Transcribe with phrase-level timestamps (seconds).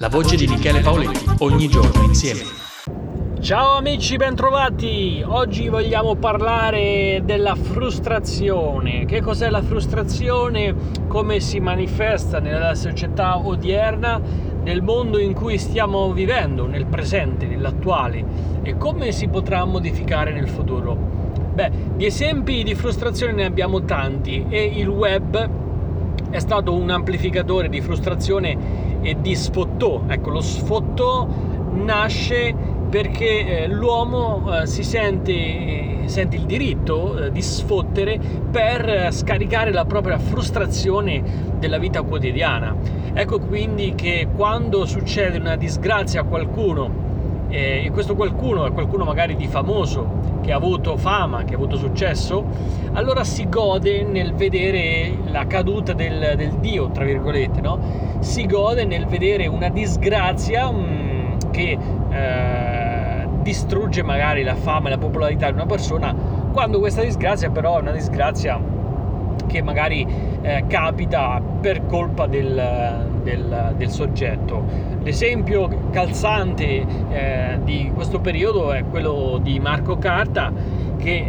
[0.00, 2.42] La voce di Michele Paoletti, ogni giorno insieme.
[3.40, 5.24] Ciao amici, bentrovati!
[5.26, 9.06] Oggi vogliamo parlare della frustrazione.
[9.06, 10.72] Che cos'è la frustrazione?
[11.08, 14.20] Come si manifesta nella società odierna,
[14.62, 18.24] nel mondo in cui stiamo vivendo, nel presente, nell'attuale
[18.62, 20.94] e come si potrà modificare nel futuro?
[21.54, 25.66] Beh, di esempi di frustrazione ne abbiamo tanti e il web
[26.30, 30.02] è stato un amplificatore di frustrazione e di sfottò.
[30.06, 31.26] Ecco, lo sfottò
[31.72, 32.54] nasce
[32.88, 38.18] perché eh, l'uomo eh, si sente, eh, sente, il diritto eh, di sfottere
[38.50, 41.22] per scaricare la propria frustrazione
[41.58, 42.74] della vita quotidiana.
[43.12, 47.06] Ecco quindi che quando succede una disgrazia a qualcuno,
[47.48, 51.56] eh, e questo qualcuno è qualcuno magari di famoso, che ha avuto fama, che ha
[51.56, 52.44] avuto successo,
[52.92, 57.78] allora si gode nel vedere la caduta del, del Dio, tra virgolette, no?
[58.20, 61.78] si gode nel vedere una disgrazia mh, mm, che
[62.10, 66.14] eh, distrugge magari la fama e la popolarità di una persona,
[66.52, 68.60] quando questa disgrazia però è una disgrazia
[69.46, 70.06] che magari
[70.42, 74.64] eh, capita per colpa del, del, del soggetto.
[75.02, 80.52] L'esempio calzante eh, di questo periodo è quello di Marco Carta
[80.96, 81.24] che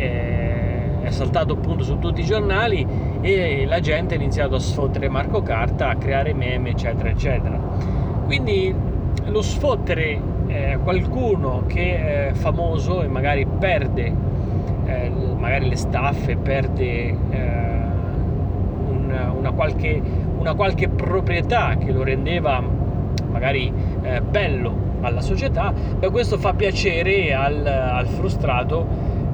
[1.01, 2.85] eh, è saltato appunto su tutti i giornali
[3.21, 7.57] e la gente ha iniziato a sfottere Marco Carta, a creare meme eccetera eccetera.
[8.25, 8.73] Quindi
[9.25, 14.29] lo sfottere eh, qualcuno che è famoso e magari perde
[14.89, 17.81] eh, magari le staffe, perde eh,
[18.89, 20.01] una, una, qualche,
[20.39, 22.63] una qualche proprietà che lo rendeva
[23.29, 28.85] magari eh, bello alla società, beh, questo fa piacere al, al, frustrato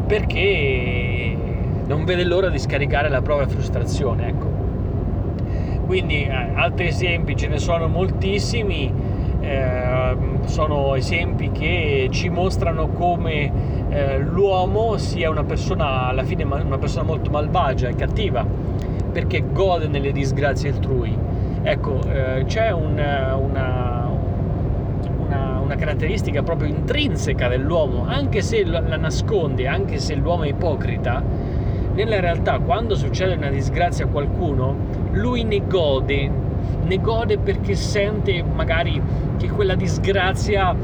[0.06, 1.36] perché
[1.88, 4.28] non vede l'ora di scaricare la propria frustrazione.
[4.28, 4.53] Ecco.
[5.86, 8.92] Quindi eh, altri esempi ce ne sono moltissimi,
[9.40, 13.52] eh, sono esempi che ci mostrano come
[13.90, 18.46] eh, l'uomo sia una persona alla fine una persona molto malvagia e cattiva
[19.16, 21.18] perché gode nelle disgrazie altrui.
[21.64, 24.09] Ecco, eh, c'è un, una,
[25.20, 31.24] una, una, caratteristica proprio intrinseca dell'uomo, anche se la nasconde, anche se l'uomo è ipocrita,
[31.94, 34.76] nella realtà quando succede una disgrazia a qualcuno,
[35.14, 36.30] lui ne gode,
[36.84, 39.02] ne gode perché sente magari
[39.38, 40.76] che quella disgrazia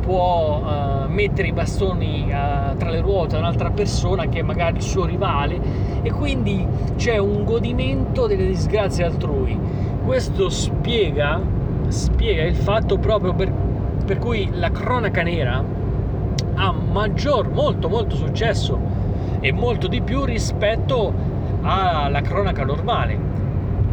[0.00, 0.62] può...
[0.64, 4.82] Uh, mettere i bastoni uh, tra le ruote a un'altra persona che è magari il
[4.82, 5.60] suo rivale
[6.02, 6.66] e quindi
[6.96, 9.58] c'è un godimento delle disgrazie altrui.
[10.04, 11.40] Questo spiega,
[11.88, 13.52] spiega il fatto proprio per,
[14.06, 15.62] per cui la cronaca nera
[16.54, 18.78] ha maggior, molto molto successo
[19.40, 21.12] e molto di più rispetto
[21.62, 23.28] alla cronaca normale.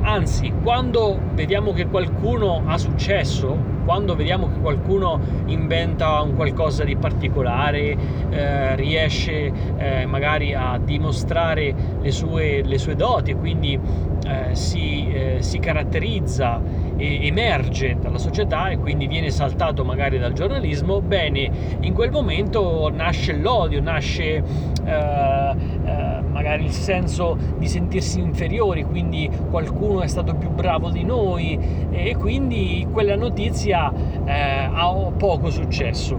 [0.02, 6.98] Anzi, quando vediamo che qualcuno ha successo, quando vediamo che qualcuno inventa un qualcosa di
[6.98, 7.96] particolare,
[8.30, 13.80] eh, riesce eh, magari a dimostrare le sue, le sue doti e quindi
[14.28, 16.62] eh, si, eh, si, caratterizza
[16.98, 21.50] e emerge dalla società e quindi viene saltato magari dal giornalismo, bene,
[21.80, 24.44] in quel momento nasce l'odio, nasce
[24.84, 25.56] eh,
[25.86, 31.58] eh, magari il senso di sentirsi inferiori, quindi qualcuno è stato più bravo di noi
[31.90, 33.92] e quindi quella notizia
[34.24, 36.16] eh, ha poco successo.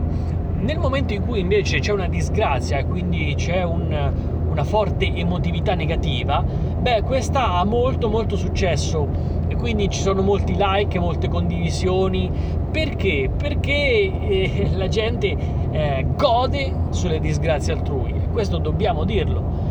[0.57, 4.13] Nel momento in cui invece c'è una disgrazia quindi c'è un,
[4.51, 10.57] una forte emotività negativa, beh, questa ha molto molto successo e quindi ci sono molti
[10.59, 12.29] like, molte condivisioni.
[12.73, 13.31] Perché?
[13.37, 15.37] Perché eh, la gente
[15.71, 19.68] eh, gode sulle disgrazie altrui questo dobbiamo dirlo.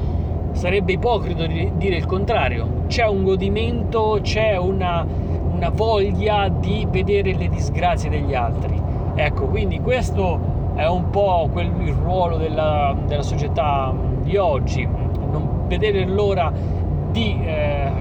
[0.58, 2.86] Sarebbe ipocrita dire il contrario.
[2.88, 5.06] C'è un godimento, c'è una,
[5.52, 8.82] una voglia di vedere le disgrazie degli altri.
[9.14, 10.40] Ecco, quindi questo
[10.74, 16.52] è un po' quel, il ruolo della, della società di oggi, non vedere l'ora
[17.12, 17.92] di, eh,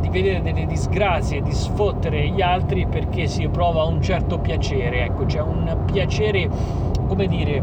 [0.00, 5.24] di, vedere delle disgrazie, di sfottere gli altri perché si prova un certo piacere, ecco,
[5.24, 6.50] c'è un piacere,
[7.08, 7.62] come dire,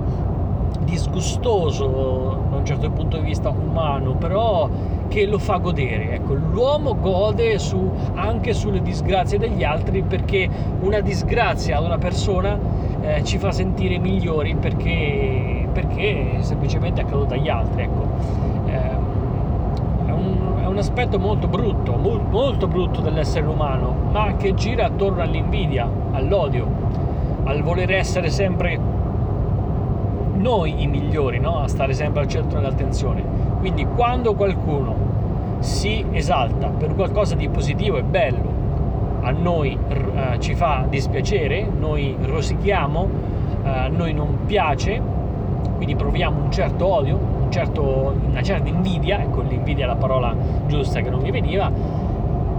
[0.79, 4.69] disgustoso un certo punto di vista umano, però
[5.07, 6.13] che lo fa godere.
[6.13, 10.49] Ecco, l'uomo gode su, anche sulle disgrazie degli altri perché
[10.81, 12.57] una disgrazia ad una persona
[13.01, 17.81] eh, ci fa sentire migliori perché, perché semplicemente è accaduto agli altri.
[17.81, 18.07] Ecco.
[18.67, 19.09] Eh,
[20.05, 24.85] è, un, è, un, aspetto molto brutto, molto, molto brutto dell'essere umano, ma che gira
[24.85, 26.67] attorno all'invidia, all'odio,
[27.43, 29.00] al voler essere sempre
[30.41, 31.59] noi i migliori, no?
[31.59, 33.23] a stare sempre al centro dell'attenzione.
[33.59, 34.95] Quindi quando qualcuno
[35.59, 38.59] si esalta per qualcosa di positivo e bello,
[39.21, 43.07] a noi uh, ci fa dispiacere, noi rosichiamo,
[43.63, 44.99] a noi non piace,
[45.75, 50.35] quindi proviamo un certo odio, un certo, una certa invidia, ecco l'invidia è la parola
[50.65, 51.71] giusta che non mi veniva,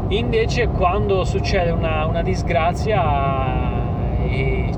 [0.08, 4.70] invece quando succede una, una disgrazia e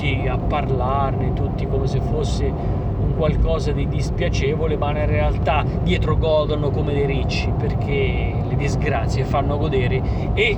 [0.00, 6.16] tutti a parlarne, tutti come se fosse un qualcosa di dispiacevole, ma in realtà dietro
[6.16, 10.00] godono come dei ricci, perché le disgrazie fanno godere
[10.32, 10.56] e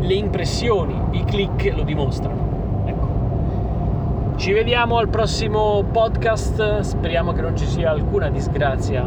[0.00, 2.82] le impressioni, i click lo dimostrano.
[2.84, 4.36] Ecco.
[4.38, 9.04] Ci vediamo al prossimo podcast, speriamo che non ci sia alcuna disgrazia,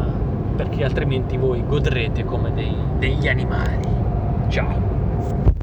[0.56, 3.86] perché altrimenti voi godrete come dei, degli animali.
[4.48, 5.57] Ciao!